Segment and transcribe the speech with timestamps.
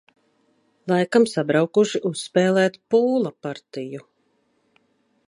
[0.91, 4.05] Laikam sabraukuši uzspēlēt pūla partiju.